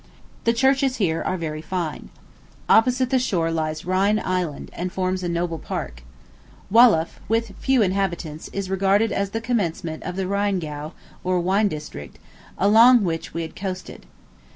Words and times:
The 0.45 0.53
churches 0.53 0.95
here 0.95 1.21
are 1.21 1.37
very 1.37 1.61
fine. 1.61 2.09
Opposite 2.67 3.11
the 3.11 3.19
shore 3.19 3.51
lies 3.51 3.85
Rhine 3.85 4.17
Island, 4.17 4.71
and 4.73 4.91
forms 4.91 5.21
a 5.21 5.29
noble 5.29 5.59
park. 5.59 6.01
Walluff, 6.73 7.19
with 7.29 7.53
few 7.59 7.83
inhabitants, 7.83 8.47
is 8.51 8.67
regarded 8.67 9.11
as 9.11 9.29
the 9.29 9.39
commencement 9.41 10.01
of 10.01 10.15
the 10.15 10.27
Rheingau, 10.27 10.93
or 11.23 11.39
wine 11.39 11.67
district, 11.67 12.17
along 12.57 13.03
which 13.03 13.35
we 13.35 13.43
had 13.43 13.55
coasted. 13.55 14.07